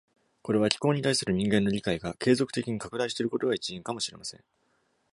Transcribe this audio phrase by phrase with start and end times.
[0.41, 4.43] これは、気候に対する人間の理解が継続的に拡大していることが一因かもしれません。